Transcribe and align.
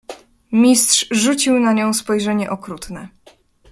"Mistrz 0.51 1.07
rzucił 1.11 1.59
na 1.59 1.73
nią 1.73 1.93
spojrzenie 1.93 2.49
okrutne." 2.49 3.07